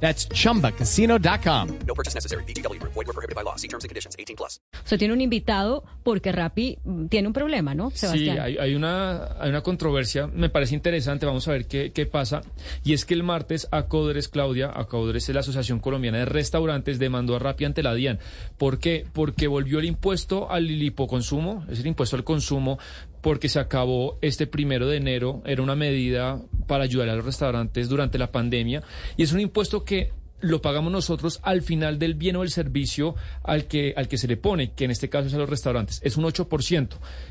That's 0.00 0.28
chumbacasino.com. 0.28 1.68
No 1.86 1.94
purchase 1.94 2.14
necessary. 2.14 2.44
BGW. 2.44 2.80
Void 2.82 3.06
were 3.06 3.12
prohibited 3.12 3.34
by 3.34 3.42
law. 3.42 3.56
See 3.56 3.68
terms 3.68 3.84
and 3.84 3.88
conditions. 3.90 4.14
18 4.18 4.36
plus. 4.36 4.60
Usted 4.84 4.98
tiene 4.98 5.14
un 5.14 5.20
invitado 5.20 5.84
porque 6.02 6.32
Rappi 6.32 6.78
tiene 7.08 7.26
un 7.28 7.32
problema, 7.34 7.74
¿no, 7.74 7.90
Sí, 7.90 7.98
Sebastián? 7.98 8.38
hay, 8.40 8.56
hay 8.58 8.74
una, 8.74 9.40
hay 9.40 9.48
una 9.50 9.62
controversia, 9.62 10.28
me 10.28 10.48
parece 10.48 10.74
interesante, 10.74 11.26
vamos 11.26 11.48
a 11.48 11.52
ver 11.52 11.66
qué, 11.66 11.90
qué 11.92 12.06
pasa. 12.06 12.42
Y 12.84 12.92
es 12.92 13.04
que 13.04 13.14
el 13.14 13.22
martes 13.24 13.66
Acodres, 13.72 14.28
Claudia, 14.28 14.70
Acodres 14.72 15.28
es 15.28 15.34
la 15.34 15.40
Asociación 15.40 15.80
Colombiana 15.80 16.18
de 16.18 16.24
Restaurantes, 16.26 16.98
demandó 16.98 17.34
a 17.34 17.38
Rappi 17.40 17.64
ante 17.64 17.82
la 17.82 17.94
DIAN. 17.94 18.20
¿Por 18.58 18.78
qué? 18.78 19.06
Porque 19.12 19.48
volvió 19.48 19.78
el 19.80 19.86
impuesto 19.86 20.50
al 20.50 20.70
hipoconsumo, 20.70 21.64
es 21.68 21.80
el 21.80 21.86
impuesto 21.88 22.16
al 22.16 22.22
consumo, 22.24 22.78
porque 23.22 23.48
se 23.48 23.58
acabó 23.58 24.18
este 24.22 24.46
primero 24.46 24.86
de 24.86 24.98
enero, 24.98 25.42
era 25.46 25.62
una 25.62 25.74
medida 25.74 26.40
para 26.66 26.84
ayudar 26.84 27.08
a 27.08 27.16
los 27.16 27.24
restaurantes 27.24 27.88
durante 27.88 28.18
la 28.18 28.32
pandemia, 28.32 28.82
y 29.16 29.22
es 29.22 29.32
un 29.32 29.40
impuesto 29.40 29.84
que 29.84 30.12
lo 30.40 30.60
pagamos 30.60 30.92
nosotros 30.92 31.40
al 31.42 31.62
final 31.62 31.98
del 31.98 32.14
bien 32.14 32.36
o 32.36 32.42
el 32.42 32.50
servicio 32.50 33.14
al 33.42 33.66
que, 33.66 33.94
al 33.96 34.08
que 34.08 34.18
se 34.18 34.28
le 34.28 34.36
pone, 34.36 34.72
que 34.72 34.84
en 34.84 34.90
este 34.90 35.08
caso 35.08 35.28
es 35.28 35.34
a 35.34 35.38
los 35.38 35.48
restaurantes. 35.48 36.00
Es 36.02 36.16
un 36.16 36.24
8%. 36.24 36.88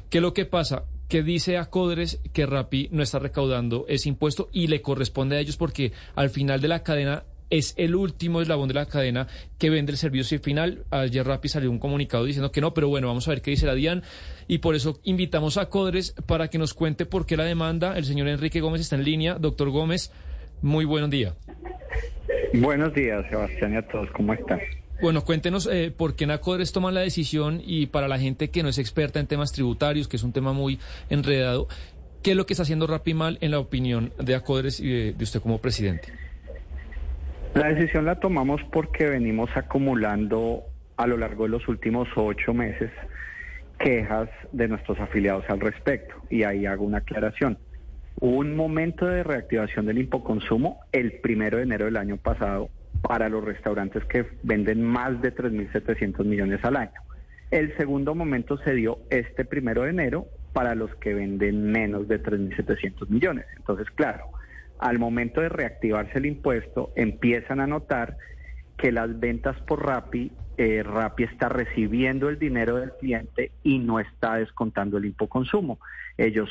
¿Qué 0.09 0.17
es 0.17 0.21
lo 0.21 0.34
que 0.34 0.45
pasa? 0.45 0.85
Que 1.07 1.21
dice 1.21 1.57
a 1.57 1.65
Codres 1.65 2.20
que 2.34 2.45
Rappi 2.45 2.90
no 2.91 3.04
está 3.04 3.20
recaudando 3.20 3.85
ese 3.87 4.10
impuesto 4.10 4.49
y 4.51 4.68
le 4.68 4.82
corresponde 4.82 5.38
a 5.38 5.40
ellos 5.40 5.57
porque 5.57 5.91
al 6.15 6.29
final 6.29 6.62
de 6.62 6.67
la 6.67 6.84
cadena 6.84 7.26
es 7.49 7.74
el 7.77 7.96
último 7.96 8.41
eslabón 8.41 8.68
de 8.68 8.74
la 8.74 8.85
cadena 8.85 9.27
que 9.57 9.70
vende 9.70 9.91
el 9.91 9.98
servicio 9.98 10.40
final. 10.40 10.84
Ayer 10.90 11.26
Rappi 11.26 11.49
salió 11.49 11.70
un 11.71 11.79
comunicado 11.79 12.26
diciendo 12.26 12.51
que 12.51 12.62
no, 12.62 12.74
pero 12.74 12.88
bueno, 12.88 13.07
vamos 13.07 13.27
a 13.27 13.32
ver 13.32 13.41
qué 13.41 13.51
dice 13.51 13.65
la 13.65 13.76
DIAN. 13.76 14.04
Y 14.48 14.60
por 14.60 14.76
eso 14.76 14.99
invitamos 15.04 15.57
a 15.57 15.70
Codres 15.70 16.13
para 16.26 16.48
que 16.48 16.57
nos 16.57 16.73
cuente 16.73 17.05
por 17.05 17.26
qué 17.26 17.38
la 17.38 17.43
demanda. 17.43 17.98
El 17.98 18.05
señor 18.05 18.27
Enrique 18.27 18.62
Gómez 18.62 18.82
está 18.82 18.96
en 18.96 19.04
línea. 19.04 19.35
Doctor 19.35 19.70
Gómez, 19.70 20.12
muy 20.62 20.85
buen 20.85 21.10
día. 21.10 21.35
Buenos 22.54 22.93
días, 22.93 23.26
Sebastián, 23.29 23.73
y 23.73 23.77
a 23.77 23.88
todos. 23.88 24.10
¿Cómo 24.12 24.34
están? 24.34 24.60
Bueno, 25.01 25.26
cuéntenos 25.26 25.68
eh, 25.71 25.91
por 25.96 26.16
qué 26.16 26.23
en 26.23 26.32
Acodres 26.32 26.71
toman 26.71 26.93
la 26.93 27.01
decisión 27.01 27.62
y 27.63 27.88
para 27.88 28.07
la 28.07 28.18
gente 28.18 28.49
que 28.49 28.63
no 28.63 28.70
es 28.70 28.77
experta 28.77 29.20
en 29.20 29.27
temas 29.27 29.51
tributarios, 29.51 30.07
que 30.07 30.16
es 30.16 30.23
un 30.23 30.32
tema 30.32 30.54
muy 30.54 30.79
enredado, 31.10 31.68
¿qué 32.23 32.32
es 32.32 32.38
lo 32.38 32.46
que 32.46 32.54
está 32.54 32.63
haciendo 32.63 32.88
Rappi 32.88 33.13
mal 33.13 33.38
en 33.41 33.51
la 33.51 33.60
opinión 33.60 34.13
de 34.18 34.35
Acodres 34.35 34.79
y 34.79 34.88
de, 34.88 35.13
de 35.13 35.23
usted 35.23 35.41
como 35.41 35.60
presidente? 35.60 36.13
La 37.55 37.70
decisión 37.70 38.03
la 38.03 38.20
tomamos 38.20 38.61
porque 38.70 39.07
venimos 39.07 39.49
acumulando 39.55 40.63
a 40.98 41.07
lo 41.07 41.15
largo 41.15 41.43
de 41.43 41.51
los 41.51 41.65
últimos 41.70 42.09
ocho 42.17 42.53
meses 42.53 42.91
quejas 43.79 44.27
de 44.51 44.67
nuestros 44.67 44.99
afiliados 44.99 45.45
al 45.48 45.61
respecto. 45.61 46.15
Y 46.29 46.43
ahí 46.43 46.65
hago 46.65 46.83
una 46.83 46.98
aclaración. 46.98 47.57
Hubo 48.20 48.39
un 48.39 48.57
momento 48.57 49.05
de 49.05 49.23
reactivación 49.23 49.85
del 49.85 49.99
hipoconsumo 49.99 50.81
el 50.91 51.13
primero 51.21 51.55
de 51.55 51.63
enero 51.63 51.85
del 51.85 51.95
año 51.95 52.17
pasado 52.17 52.70
para 53.01 53.29
los 53.29 53.41
restaurantes 53.41 54.03
que 54.03 54.26
venden 54.43 54.83
más 54.83 55.21
de 55.21 55.33
3.700 55.33 56.26
millones 56.26 56.59
al 56.65 56.76
año. 56.76 56.99
El 57.51 57.76
segundo 57.77 58.15
momento 58.15 58.57
se 58.57 58.73
dio 58.73 58.99
este 59.09 59.45
primero 59.45 59.83
de 59.83 59.91
enero 59.91 60.27
para 60.51 60.76
los 60.76 60.93
que 60.95 61.13
venden 61.13 61.71
menos 61.71 62.09
de 62.09 62.21
3.700 62.21 63.07
millones. 63.07 63.45
Entonces, 63.55 63.89
claro, 63.91 64.25
al 64.79 65.00
momento 65.00 65.41
de 65.41 65.50
reactivarse 65.50 66.17
el 66.17 66.25
impuesto, 66.25 66.91
empiezan 66.95 67.59
a 67.59 67.67
notar 67.67 68.17
que 68.77 68.91
las 68.91 69.19
ventas 69.19 69.59
por 69.61 69.85
Rappi, 69.85 70.31
eh, 70.57 70.83
Rappi 70.83 71.23
está 71.23 71.50
recibiendo 71.50 72.29
el 72.29 72.39
dinero 72.39 72.77
del 72.77 72.91
cliente 72.94 73.51
y 73.63 73.79
no 73.79 74.00
está 74.00 74.35
descontando 74.35 74.97
el 74.97 75.05
hipoconsumo. 75.05 75.79
Ellos 76.17 76.50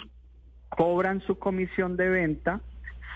cobran 0.69 1.21
su 1.21 1.39
comisión 1.39 1.97
de 1.97 2.09
venta 2.09 2.61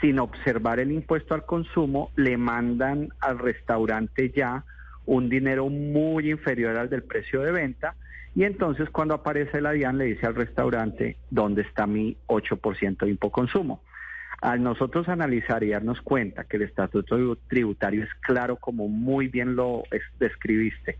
sin 0.00 0.18
observar 0.18 0.78
el 0.78 0.92
impuesto 0.92 1.34
al 1.34 1.44
consumo, 1.44 2.12
le 2.14 2.36
mandan 2.36 3.08
al 3.20 3.38
restaurante 3.38 4.30
ya 4.30 4.64
un 5.06 5.28
dinero 5.28 5.68
muy 5.68 6.30
inferior 6.30 6.76
al 6.76 6.88
del 6.88 7.02
precio 7.02 7.40
de 7.40 7.50
venta 7.50 7.96
y 8.34 8.44
entonces 8.44 8.90
cuando 8.90 9.14
aparece 9.14 9.60
la 9.60 9.72
DIAN 9.72 9.98
le 9.98 10.04
dice 10.04 10.26
al 10.26 10.34
restaurante 10.34 11.16
dónde 11.30 11.62
está 11.62 11.86
mi 11.86 12.16
8% 12.28 12.98
de 12.98 13.10
hipoconsumo. 13.10 13.82
Al 14.40 14.62
nosotros 14.62 15.08
analizar 15.08 15.64
y 15.64 15.70
darnos 15.70 16.00
cuenta 16.00 16.44
que 16.44 16.58
el 16.58 16.62
estatuto 16.62 17.36
tributario 17.48 18.04
es 18.04 18.10
claro 18.20 18.56
como 18.56 18.86
muy 18.88 19.26
bien 19.28 19.56
lo 19.56 19.82
es- 19.90 20.02
describiste, 20.20 20.96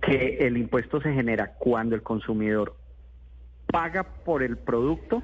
que 0.00 0.38
el 0.46 0.56
impuesto 0.56 1.00
se 1.02 1.12
genera 1.12 1.52
cuando 1.58 1.94
el 1.94 2.02
consumidor 2.02 2.74
paga 3.66 4.02
por 4.04 4.42
el 4.42 4.56
producto, 4.56 5.22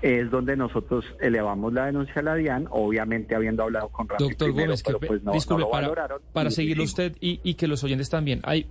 es 0.00 0.30
donde 0.30 0.56
nosotros 0.56 1.04
elevamos 1.20 1.72
la 1.72 1.86
denuncia 1.86 2.14
a 2.16 2.22
la 2.22 2.34
DIAN, 2.36 2.68
obviamente 2.70 3.34
habiendo 3.34 3.64
hablado 3.64 3.88
con 3.88 4.08
Rappi 4.08 4.22
Doctor 4.22 4.48
primero, 4.50 4.66
Gómez, 4.68 4.82
que, 4.84 4.92
pero 4.92 4.98
pues 5.08 5.22
no, 5.22 5.26
no 5.30 5.32
disculpe, 5.34 5.62
lo 5.62 5.70
para, 5.70 5.92
para 6.32 6.48
y- 6.48 6.52
seguirlo 6.52 6.84
usted 6.84 7.16
y, 7.20 7.40
y 7.42 7.54
que 7.54 7.66
los 7.66 7.82
oyentes 7.82 8.08
también. 8.08 8.40
Hay, 8.44 8.68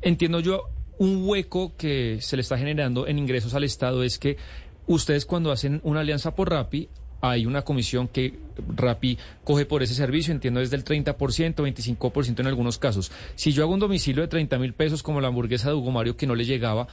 entiendo 0.00 0.40
yo, 0.40 0.62
un 0.96 1.28
hueco 1.28 1.76
que 1.76 2.18
se 2.22 2.36
le 2.36 2.40
está 2.40 2.56
generando 2.56 3.06
en 3.06 3.18
ingresos 3.18 3.54
al 3.54 3.64
Estado 3.64 4.02
es 4.02 4.18
que 4.18 4.38
ustedes 4.86 5.26
cuando 5.26 5.52
hacen 5.52 5.80
una 5.84 6.00
alianza 6.00 6.34
por 6.34 6.48
Rappi, 6.48 6.88
hay 7.20 7.46
una 7.46 7.62
comisión 7.62 8.08
que 8.08 8.34
Rappi 8.76 9.18
coge 9.42 9.66
por 9.66 9.82
ese 9.82 9.94
servicio, 9.94 10.32
entiendo 10.32 10.60
desde 10.60 10.76
el 10.76 10.84
30%, 10.84 11.16
25% 11.16 12.40
en 12.40 12.46
algunos 12.46 12.78
casos. 12.78 13.10
Si 13.34 13.52
yo 13.52 13.62
hago 13.64 13.74
un 13.74 13.80
domicilio 13.80 14.22
de 14.22 14.28
30 14.28 14.58
mil 14.58 14.74
pesos 14.74 15.02
como 15.02 15.20
la 15.20 15.28
hamburguesa 15.28 15.68
de 15.68 15.74
Hugo 15.74 15.90
Mario 15.90 16.16
que 16.16 16.26
no 16.26 16.34
le 16.34 16.44
llegaba, 16.44 16.86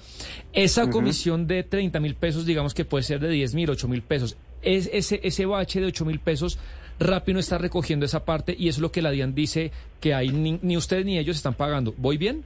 esa 0.54 0.90
comisión 0.90 1.48
de 1.48 1.64
30 1.64 2.00
mil 2.00 2.16
pesos, 2.16 2.46
digamos 2.46 2.74
que 2.74 2.86
puede 2.86 3.04
ser 3.04 3.20
de 3.20 3.30
10 3.30 3.54
mil, 3.56 3.70
8 3.70 3.88
mil 3.88 4.02
pesos. 4.02 4.38
Es 4.62 4.90
ese, 4.94 5.20
ese 5.24 5.46
bache 5.46 5.80
de 5.80 5.88
8 5.88 6.06
mil 6.06 6.20
pesos, 6.20 6.58
Rappi 7.00 7.34
no 7.34 7.40
está 7.40 7.58
recogiendo 7.58 8.06
esa 8.06 8.26
parte 8.26 8.56
y 8.58 8.68
eso 8.68 8.78
es 8.78 8.82
lo 8.82 8.92
que 8.92 9.02
la 9.02 9.12
DIAN 9.12 9.34
dice 9.34 9.72
que 10.00 10.14
hay 10.14 10.30
ni, 10.30 10.60
ni 10.62 10.78
ustedes 10.78 11.06
ni 11.06 11.18
ellos 11.18 11.38
están 11.38 11.56
pagando. 11.56 11.94
¿Voy 11.98 12.18
bien? 12.18 12.44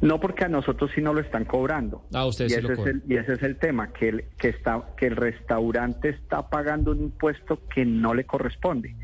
No, 0.00 0.20
porque 0.20 0.44
a 0.44 0.48
nosotros 0.48 0.90
sí 0.94 1.00
no 1.00 1.12
lo 1.12 1.20
están 1.20 1.44
cobrando. 1.44 2.04
Ah, 2.12 2.26
ustedes 2.26 2.52
y, 2.52 2.54
sí 2.54 2.60
ese 2.60 2.68
lo 2.68 2.82
es 2.82 2.86
el, 2.86 3.02
y 3.08 3.16
ese 3.16 3.32
es 3.32 3.42
el 3.42 3.56
tema, 3.56 3.92
que 3.92 4.08
el, 4.08 4.24
que, 4.38 4.48
está, 4.48 4.82
que 4.96 5.06
el 5.06 5.16
restaurante 5.16 6.10
está 6.10 6.48
pagando 6.48 6.92
un 6.92 7.02
impuesto 7.02 7.60
que 7.68 7.84
no 7.84 8.14
le 8.14 8.24
corresponde. 8.24 8.94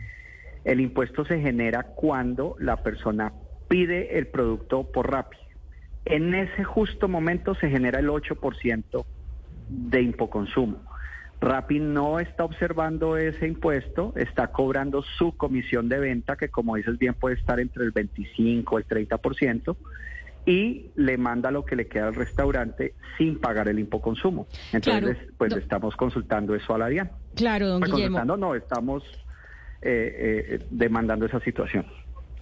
El 0.64 0.80
impuesto 0.80 1.24
se 1.24 1.40
genera 1.40 1.82
cuando 1.82 2.56
la 2.58 2.82
persona 2.82 3.32
pide 3.68 4.18
el 4.18 4.28
producto 4.28 4.84
por 4.84 5.10
Rappi. 5.10 5.36
En 6.04 6.34
ese 6.34 6.64
justo 6.64 7.08
momento 7.08 7.54
se 7.54 7.70
genera 7.70 7.98
el 7.98 8.08
8% 8.08 9.04
de 9.68 10.02
impoconsumo. 10.02 10.82
Rappi 11.40 11.80
no 11.80 12.20
está 12.20 12.44
observando 12.44 13.16
ese 13.16 13.46
impuesto, 13.46 14.12
está 14.16 14.48
cobrando 14.48 15.02
su 15.02 15.36
comisión 15.36 15.88
de 15.88 15.98
venta, 15.98 16.36
que 16.36 16.48
como 16.48 16.76
dices 16.76 16.98
bien 16.98 17.14
puede 17.14 17.36
estar 17.36 17.60
entre 17.60 17.84
el 17.84 17.90
25 17.90 18.78
y 18.78 18.82
el 18.82 19.08
30%, 19.08 19.76
y 20.46 20.90
le 20.96 21.16
manda 21.16 21.50
lo 21.50 21.64
que 21.64 21.76
le 21.76 21.86
queda 21.86 22.08
al 22.08 22.14
restaurante 22.14 22.94
sin 23.16 23.38
pagar 23.40 23.68
el 23.68 23.78
impoconsumo. 23.78 24.46
Entonces, 24.72 25.16
Claro. 25.16 25.32
pues 25.38 25.50
No. 25.50 25.56
le 25.56 25.62
estamos 25.62 25.96
consultando 25.96 26.54
eso 26.54 26.74
a 26.74 26.78
la 26.78 26.88
DIAN. 26.88 27.10
Claro, 27.34 27.68
don 27.68 27.80
Pues 27.80 27.92
Guillermo. 27.92 28.18
consultando, 28.18 28.46
no, 28.46 28.54
estamos 28.54 29.02
eh, 29.82 30.46
eh, 30.60 30.66
demandando 30.70 31.26
esa 31.26 31.40
situación. 31.40 31.86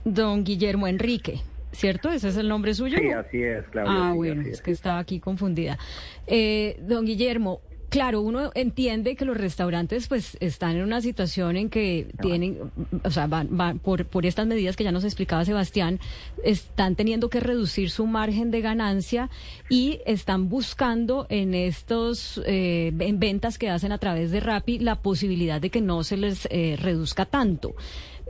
Don 0.04 0.44
Guillermo 0.44 0.86
Enrique, 0.86 1.40
¿cierto? 1.72 2.10
¿Ese 2.10 2.28
es 2.28 2.36
el 2.36 2.48
nombre 2.48 2.74
suyo? 2.74 2.98
Sí, 2.98 3.08
así 3.10 3.42
es, 3.42 3.64
Claudia. 3.70 3.92
Ah, 3.92 4.10
sí, 4.12 4.16
bueno, 4.16 4.40
así 4.42 4.50
es 4.50 4.62
que 4.62 4.70
estaba 4.72 4.98
aquí 4.98 5.18
confundida. 5.20 5.78
Eh, 6.26 6.78
don 6.82 7.04
Guillermo, 7.04 7.60
claro, 7.92 8.22
uno 8.22 8.50
entiende 8.54 9.16
que 9.16 9.26
los 9.26 9.36
restaurantes 9.36 10.08
pues 10.08 10.38
están 10.40 10.76
en 10.76 10.82
una 10.82 11.02
situación 11.02 11.58
en 11.58 11.68
que 11.68 12.08
tienen, 12.22 12.58
o 13.04 13.10
sea, 13.10 13.26
van, 13.26 13.48
van 13.50 13.80
por, 13.80 14.06
por 14.06 14.24
estas 14.24 14.46
medidas 14.46 14.76
que 14.76 14.84
ya 14.84 14.92
nos 14.92 15.04
explicaba 15.04 15.44
Sebastián, 15.44 16.00
están 16.42 16.96
teniendo 16.96 17.28
que 17.28 17.38
reducir 17.38 17.90
su 17.90 18.06
margen 18.06 18.50
de 18.50 18.62
ganancia 18.62 19.28
y 19.68 20.00
están 20.06 20.48
buscando 20.48 21.26
en 21.28 21.52
estos, 21.52 22.40
eh, 22.46 22.94
en 22.98 23.20
ventas 23.20 23.58
que 23.58 23.68
hacen 23.68 23.92
a 23.92 23.98
través 23.98 24.30
de 24.30 24.40
Rappi 24.40 24.78
la 24.78 25.02
posibilidad 25.02 25.60
de 25.60 25.68
que 25.68 25.82
no 25.82 26.02
se 26.02 26.16
les 26.16 26.48
eh, 26.50 26.78
reduzca 26.80 27.26
tanto. 27.26 27.74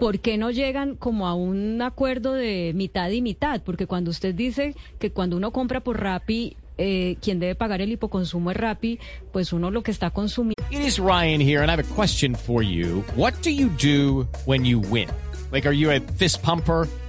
¿Por 0.00 0.18
qué 0.18 0.38
no 0.38 0.50
llegan 0.50 0.96
como 0.96 1.28
a 1.28 1.34
un 1.34 1.80
acuerdo 1.82 2.32
de 2.32 2.72
mitad 2.74 3.10
y 3.10 3.22
mitad? 3.22 3.62
Porque 3.62 3.86
cuando 3.86 4.10
usted 4.10 4.34
dice 4.34 4.74
que 4.98 5.12
cuando 5.12 5.36
uno 5.36 5.52
compra 5.52 5.84
por 5.84 6.00
Rappi, 6.00 6.56
eh, 6.82 7.16
quien 7.20 7.38
debe 7.38 7.54
pagar 7.54 7.80
el 7.80 7.92
hipoconsumo 7.92 8.50
es 8.50 8.56
Rappi, 8.56 8.98
pues 9.32 9.52
uno 9.52 9.70
lo 9.70 9.82
que 9.82 9.92
está 9.92 10.10
consumiendo. 10.10 10.62
Is 10.70 10.98
Ryan 10.98 11.40
here, 11.40 11.62
and 11.62 11.70
I 11.70 11.74
have 11.74 11.80
a 11.80 11.94
question 11.94 12.34
for 12.34 12.62
you. 12.62 13.04
What 13.14 13.34
do 13.42 13.50
you 13.50 13.68
do 13.68 14.26
when 14.46 14.64
you 14.64 14.80
win? 14.80 15.08
Like, 15.52 15.68
are 15.68 15.74
you 15.74 15.90
a 15.90 16.00
fist 16.00 16.42
pumper? 16.42 16.88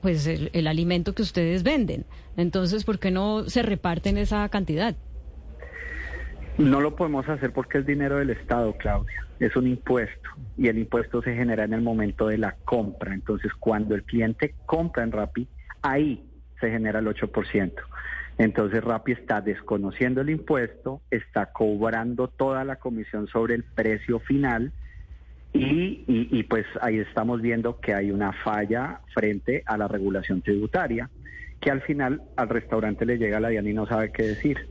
pues 0.00 0.26
el, 0.26 0.66
alimento 0.66 1.14
que 1.14 1.22
ustedes 1.22 1.62
venden. 1.62 2.04
Entonces, 2.36 2.84
¿por 2.84 2.98
qué 2.98 3.10
no 3.10 3.44
se 3.44 3.62
reparten 3.62 4.16
esa 4.16 4.48
cantidad? 4.48 4.96
No 6.56 6.80
lo 6.80 6.96
podemos 6.96 7.28
hacer 7.28 7.52
porque 7.52 7.78
es 7.78 7.86
dinero 7.86 8.18
del 8.18 8.30
Estado, 8.30 8.76
Claudia. 8.76 9.26
Es 9.38 9.54
un 9.56 9.66
impuesto 9.66 10.30
y 10.56 10.68
el 10.68 10.78
impuesto 10.78 11.22
se 11.22 11.34
genera 11.34 11.64
en 11.64 11.72
el 11.72 11.82
momento 11.82 12.26
de 12.28 12.38
la 12.38 12.56
compra. 12.64 13.14
Entonces, 13.14 13.52
cuando 13.58 13.94
el 13.94 14.02
cliente 14.02 14.54
compra 14.66 15.04
en 15.04 15.12
Rappi, 15.12 15.48
ahí 15.82 16.24
se 16.60 16.70
genera 16.70 16.98
el 16.98 17.06
8%. 17.06 17.72
Entonces, 18.38 18.82
Rappi 18.82 19.12
está 19.12 19.40
desconociendo 19.40 20.20
el 20.20 20.30
impuesto, 20.30 21.00
está 21.10 21.46
cobrando 21.46 22.28
toda 22.28 22.64
la 22.64 22.76
comisión 22.76 23.28
sobre 23.28 23.54
el 23.54 23.64
precio 23.64 24.18
final 24.20 24.72
y, 25.52 26.04
y, 26.06 26.28
y 26.30 26.42
pues 26.44 26.66
ahí 26.80 26.98
estamos 26.98 27.40
viendo 27.40 27.80
que 27.80 27.94
hay 27.94 28.10
una 28.10 28.32
falla 28.32 29.00
frente 29.14 29.62
a 29.66 29.76
la 29.76 29.88
regulación 29.88 30.42
tributaria, 30.42 31.10
que 31.60 31.70
al 31.70 31.80
final 31.82 32.22
al 32.36 32.48
restaurante 32.48 33.06
le 33.06 33.18
llega 33.18 33.40
la 33.40 33.48
DIAN 33.48 33.66
y 33.66 33.72
no 33.72 33.86
sabe 33.86 34.12
qué 34.12 34.24
decir. 34.24 34.68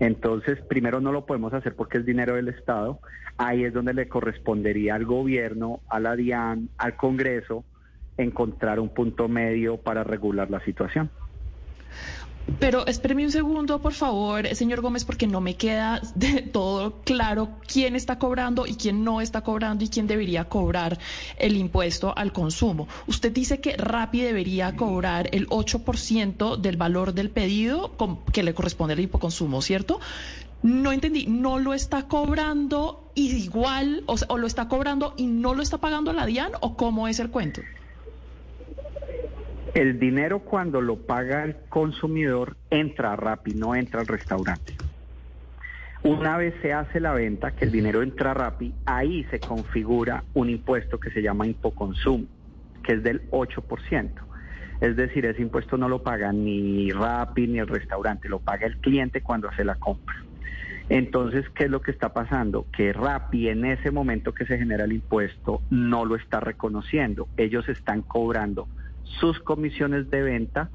Entonces, 0.00 0.60
primero 0.60 1.00
no 1.00 1.12
lo 1.12 1.26
podemos 1.26 1.52
hacer 1.52 1.74
porque 1.74 1.98
es 1.98 2.06
dinero 2.06 2.36
del 2.36 2.48
Estado. 2.48 3.00
Ahí 3.36 3.64
es 3.64 3.72
donde 3.72 3.94
le 3.94 4.08
correspondería 4.08 4.94
al 4.94 5.04
gobierno, 5.04 5.80
a 5.88 5.98
la 5.98 6.14
DIAN, 6.14 6.68
al 6.78 6.96
Congreso, 6.96 7.64
encontrar 8.16 8.80
un 8.80 8.90
punto 8.90 9.28
medio 9.28 9.78
para 9.78 10.04
regular 10.04 10.50
la 10.50 10.60
situación. 10.60 11.10
Pero 12.58 12.86
espéreme 12.86 13.24
un 13.24 13.30
segundo, 13.30 13.80
por 13.80 13.92
favor, 13.92 14.46
señor 14.54 14.80
Gómez, 14.80 15.04
porque 15.04 15.26
no 15.26 15.40
me 15.40 15.54
queda 15.54 16.00
de 16.14 16.42
todo 16.42 17.00
claro 17.04 17.50
quién 17.66 17.94
está 17.94 18.18
cobrando 18.18 18.66
y 18.66 18.74
quién 18.74 19.04
no 19.04 19.20
está 19.20 19.42
cobrando 19.42 19.84
y 19.84 19.88
quién 19.88 20.06
debería 20.06 20.44
cobrar 20.44 20.98
el 21.38 21.56
impuesto 21.56 22.16
al 22.16 22.32
consumo. 22.32 22.88
Usted 23.06 23.32
dice 23.32 23.60
que 23.60 23.76
Rappi 23.76 24.22
debería 24.22 24.74
cobrar 24.76 25.28
el 25.32 25.46
8% 25.48 26.56
del 26.56 26.76
valor 26.76 27.12
del 27.12 27.30
pedido 27.30 27.96
que 28.32 28.42
le 28.42 28.54
corresponde 28.54 28.94
al 28.94 29.00
hipoconsumo, 29.00 29.60
¿cierto? 29.62 30.00
No 30.62 30.90
entendí, 30.90 31.26
¿no 31.26 31.58
lo 31.58 31.74
está 31.74 32.08
cobrando 32.08 33.12
igual 33.14 34.02
o, 34.06 34.16
sea, 34.16 34.26
o 34.30 34.38
lo 34.38 34.46
está 34.46 34.68
cobrando 34.68 35.14
y 35.16 35.26
no 35.26 35.54
lo 35.54 35.62
está 35.62 35.78
pagando 35.78 36.12
la 36.12 36.26
DIAN 36.26 36.52
o 36.60 36.76
cómo 36.76 37.06
es 37.06 37.20
el 37.20 37.30
cuento? 37.30 37.60
El 39.74 39.98
dinero 39.98 40.40
cuando 40.40 40.80
lo 40.80 40.96
paga 40.96 41.44
el 41.44 41.56
consumidor 41.68 42.56
entra 42.70 43.12
a 43.12 43.16
Rappi, 43.16 43.52
no 43.52 43.74
entra 43.74 44.00
al 44.00 44.06
restaurante. 44.06 44.74
Una 46.02 46.36
vez 46.36 46.54
se 46.62 46.72
hace 46.72 47.00
la 47.00 47.12
venta, 47.12 47.50
que 47.50 47.66
el 47.66 47.72
dinero 47.72 48.02
entra 48.02 48.30
a 48.30 48.34
Rappi, 48.34 48.72
ahí 48.86 49.24
se 49.24 49.40
configura 49.40 50.24
un 50.34 50.48
impuesto 50.48 50.98
que 50.98 51.10
se 51.10 51.22
llama 51.22 51.46
impoconsumo, 51.46 52.24
que 52.82 52.94
es 52.94 53.02
del 53.02 53.28
8%. 53.30 54.10
Es 54.80 54.96
decir, 54.96 55.26
ese 55.26 55.42
impuesto 55.42 55.76
no 55.76 55.88
lo 55.88 56.02
paga 56.02 56.32
ni 56.32 56.90
Rappi 56.90 57.46
ni 57.46 57.58
el 57.58 57.66
restaurante, 57.66 58.28
lo 58.28 58.38
paga 58.38 58.66
el 58.66 58.78
cliente 58.78 59.20
cuando 59.20 59.48
hace 59.48 59.64
la 59.64 59.74
compra. 59.74 60.16
Entonces, 60.88 61.44
¿qué 61.50 61.64
es 61.64 61.70
lo 61.70 61.82
que 61.82 61.90
está 61.90 62.14
pasando? 62.14 62.64
Que 62.72 62.92
Rappi 62.94 63.48
en 63.48 63.66
ese 63.66 63.90
momento 63.90 64.32
que 64.32 64.46
se 64.46 64.56
genera 64.56 64.84
el 64.84 64.92
impuesto 64.92 65.60
no 65.68 66.06
lo 66.06 66.16
está 66.16 66.40
reconociendo. 66.40 67.28
Ellos 67.36 67.68
están 67.68 68.00
cobrando 68.00 68.68
sus 69.20 69.40
comisiones 69.40 70.10
de 70.10 70.22
venta 70.22 70.70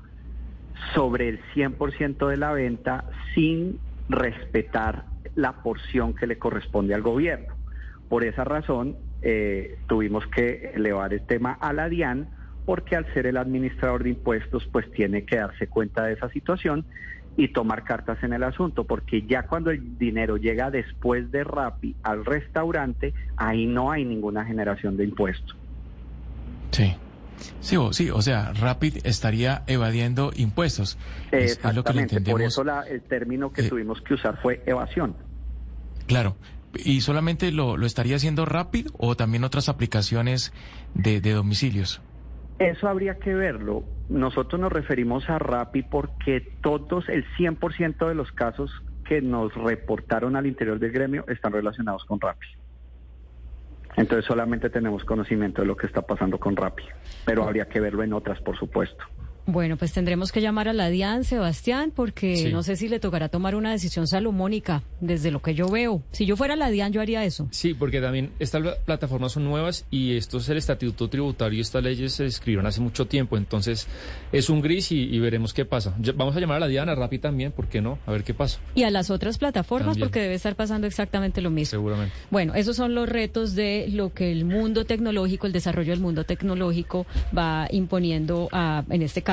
sobre 0.94 1.30
el 1.30 1.40
100% 1.54 2.28
de 2.28 2.38
la 2.38 2.52
venta 2.52 3.06
sin 3.34 3.80
respetar 4.10 5.06
la 5.36 5.64
porción 5.64 6.14
que 6.14 6.28
le 6.28 6.38
corresponde 6.38 6.94
al 6.94 7.02
gobierno. 7.02 7.56
Por 8.10 8.24
esa 8.24 8.44
razón, 8.44 8.98
eh, 9.22 9.80
tuvimos 9.88 10.28
que 10.28 10.72
elevar 10.76 11.14
el 11.14 11.26
tema 11.26 11.54
a 11.54 11.74
la 11.74 11.90
DIAN 11.90 12.30
porque 12.66 12.96
al 12.96 13.12
ser 13.14 13.26
el 13.26 13.38
administrador 13.38 14.04
de 14.04 14.10
impuestos, 14.10 14.68
pues 14.72 14.90
tiene 14.92 15.26
que 15.26 15.38
darse 15.38 15.68
cuenta 15.68 16.06
de 16.06 16.14
esa 16.14 16.30
situación 16.30 16.86
y 17.36 17.50
tomar 17.50 17.84
cartas 17.84 18.24
en 18.24 18.34
el 18.34 18.44
asunto, 18.44 18.86
porque 18.86 19.24
ya 19.24 19.44
cuando 19.48 19.72
el 19.72 19.98
dinero 19.98 20.38
llega 20.38 20.70
después 20.70 21.32
de 21.32 21.44
Rappi 21.44 21.96
al 22.04 22.26
restaurante, 22.26 23.14
ahí 23.36 23.66
no 23.66 23.92
hay 23.92 24.06
ninguna 24.06 24.46
generación 24.46 24.98
de 24.98 25.06
impuestos. 25.06 25.58
Sí. 26.72 26.96
Sí, 27.60 27.76
o, 27.78 27.94
sí, 27.94 28.10
o 28.10 28.22
sea, 28.22 28.54
Rapid 28.54 28.98
estaría 29.06 29.64
evadiendo 29.68 30.32
impuestos. 30.36 30.98
Es, 31.32 31.60
es 31.64 31.76
lo 31.76 31.84
que 31.84 31.92
entendemos. 32.00 32.32
por 32.40 32.42
eso 32.42 32.64
la- 32.64 32.82
el 32.84 33.02
término 33.02 33.52
que 33.52 33.62
Eh, 33.66 33.70
tuvimos 33.70 34.02
que 34.02 34.14
usar 34.16 34.40
fue 34.42 34.62
evasión. 34.66 35.16
Claro. 36.08 36.36
¿Y 36.76 37.02
solamente 37.02 37.52
lo, 37.52 37.78
lo 37.78 37.86
estaría 37.86 38.16
haciendo 38.16 38.46
Rapid 38.46 38.88
o 38.98 39.16
también 39.16 39.44
otras 39.44 39.70
aplicaciones 39.70 40.52
de, 40.96 41.22
de 41.22 41.32
domicilios? 41.34 42.02
Eso 42.60 42.88
habría 42.88 43.16
que 43.20 43.34
verlo. 43.34 43.84
Nosotros 44.10 44.60
nos 44.60 44.72
referimos 44.72 45.30
a 45.30 45.38
Rappi 45.40 45.84
porque 45.84 46.42
todos, 46.62 47.08
el 47.10 47.26
100% 47.38 48.08
de 48.08 48.16
los 48.16 48.32
casos 48.32 48.72
que 49.06 49.22
nos 49.22 49.54
reportaron 49.54 50.36
al 50.36 50.46
interior 50.48 50.80
del 50.80 50.92
gremio 50.92 51.26
están 51.28 51.52
relacionados 51.54 52.04
con 52.06 52.20
Rappi. 52.20 52.46
Entonces 53.96 54.26
solamente 54.26 54.70
tenemos 54.70 55.04
conocimiento 55.04 55.62
de 55.62 55.68
lo 55.68 55.78
que 55.78 55.88
está 55.88 56.02
pasando 56.02 56.40
con 56.40 56.56
Rappi, 56.56 56.84
pero 57.26 57.44
habría 57.44 57.68
que 57.68 57.80
verlo 57.80 58.04
en 58.04 58.14
otras, 58.14 58.40
por 58.42 58.58
supuesto. 58.58 59.04
Bueno, 59.46 59.76
pues 59.76 59.92
tendremos 59.92 60.32
que 60.32 60.40
llamar 60.40 60.70
a 60.70 60.74
la 60.74 60.90
DIAN, 60.90 61.26
Sebastián, 61.26 61.92
porque 61.94 62.38
Sí. 62.38 62.52
no 62.54 62.64
sé 62.64 62.78
si 62.78 62.88
le 62.88 63.00
tocará 63.02 63.28
tomar 63.28 63.56
una 63.56 63.72
decisión 63.72 64.08
salomónica, 64.08 64.84
desde 65.02 65.32
lo 65.32 65.42
que 65.42 65.54
yo 65.54 65.68
veo. 65.68 66.02
Si 66.12 66.26
yo 66.26 66.38
fuera 66.38 66.56
la 66.56 66.70
DIAN, 66.70 66.94
yo 66.94 67.02
haría 67.02 67.26
eso. 67.26 67.50
Sí, 67.52 67.74
porque 67.74 68.00
también 68.00 68.32
estas 68.40 68.62
pla- 68.62 68.78
plataformas 68.86 69.34
son 69.34 69.44
nuevas 69.44 69.86
y 69.92 70.16
esto 70.16 70.38
es 70.38 70.48
el 70.48 70.58
estatuto 70.58 71.10
tributario 71.10 71.58
y 71.58 71.62
estas 71.62 71.84
leyes 71.84 72.14
se 72.14 72.26
escribieron 72.26 72.66
hace 72.68 72.80
mucho 72.80 73.06
tiempo. 73.06 73.36
Entonces 73.36 73.88
es 74.32 74.50
un 74.50 74.62
gris 74.62 74.94
y, 74.94 75.02
y 75.14 75.20
veremos 75.20 75.54
qué 75.54 75.66
pasa. 75.66 75.94
Ya- 76.00 76.14
Vamos 76.16 76.38
a 76.38 76.40
llamar 76.40 76.58
a 76.58 76.60
la 76.62 76.68
Diana 76.68 76.96
Rappi 76.96 77.20
también, 77.20 77.52
¿por 77.52 77.68
qué 77.68 77.82
no? 77.82 78.00
A 78.06 78.12
ver 78.12 78.24
qué 78.24 78.34
pasa, 78.34 78.60
Y 78.76 78.84
a 78.84 78.92
las 78.92 79.10
otras 79.10 79.38
plataformas, 79.38 79.88
También. 79.96 80.08
porque 80.08 80.22
debe 80.22 80.36
estar 80.36 80.56
pasando 80.56 80.88
exactamente 80.88 81.42
lo 81.42 81.50
mismo. 81.50 81.72
seguramente. 81.72 82.14
Bueno, 82.32 82.56
esos 82.56 82.78
son 82.78 82.96
los 82.96 83.10
retos 83.10 83.56
de 83.56 83.88
lo 83.90 84.14
que 84.14 84.32
el 84.32 84.46
mundo 84.46 84.86
tecnológico, 84.86 85.48
el 85.48 85.54
desarrollo 85.54 85.92
del 85.92 86.00
mundo 86.00 86.24
tecnológico 86.24 87.06
va 87.38 87.68
imponiendo 87.72 88.48
a, 88.54 88.84
en 88.90 89.02
este 89.02 89.22
caso, 89.22 89.33